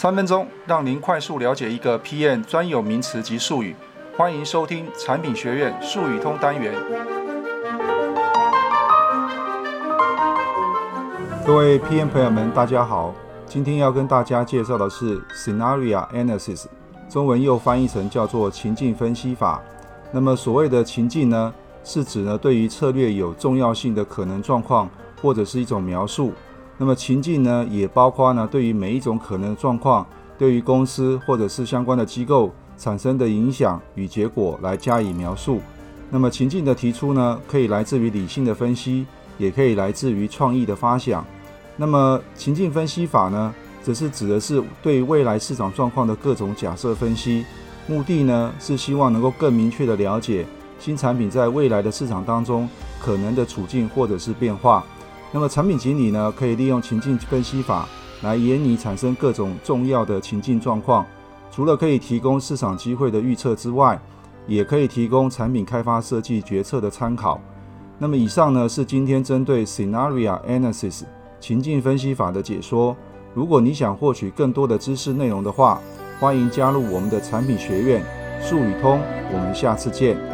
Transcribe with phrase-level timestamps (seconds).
[0.00, 3.76] 三分钟让您快速了解一个 PM 专有名词及术语。
[4.16, 6.72] 欢迎收听产品学院术语通单元。
[11.44, 13.14] 各位 PM 朋友们，大家好。
[13.44, 16.64] 今天要跟大家介绍的是 Scenario Analysis，
[17.10, 19.60] 中文又翻译成叫做情境分析法。
[20.10, 21.52] 那么所谓的情境呢，
[21.84, 24.88] 是指呢对于策略有重要性的可能状况
[25.20, 26.32] 或者是一种描述。
[26.80, 30.06] 那么情境呢，也包括呢对于每一种可能的状况，
[30.38, 35.60] 对于公司或者是相关的机构产生的影响与结果来加以描述。
[36.08, 39.04] 那么情境的提出呢，可以来自于理性的分析，
[39.36, 41.22] 也可以来自于创意的发想。
[41.76, 47.44] 那么情境分析法呢，则是指的是对未来市场状况的各种假设分析，
[47.86, 50.46] 目的呢是希望能够更明确地了解
[50.78, 52.66] 新产品在未来的市场当中
[52.98, 54.82] 可能的处境或者是变化。
[55.32, 57.88] 那么产品经理呢，可以利用情境分析法
[58.22, 61.06] 来研拟产生各种重要的情境状况，
[61.50, 64.00] 除了可以提供市场机会的预测之外，
[64.46, 67.40] 也可以提供产品开发设计决策的参考。
[67.98, 71.02] 那么以上呢，是今天针对 Scenario Analysis
[71.38, 72.96] 情境分析法的解说。
[73.32, 75.80] 如果你想获取更多的知识内容的话，
[76.18, 78.04] 欢迎加入我们的产品学院
[78.42, 78.98] 术语通。
[79.32, 80.29] 我们下次见。